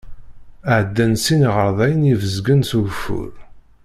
[0.77, 3.33] Ɛeddan-d sin iɣerdayen ibezgen s ugeffur.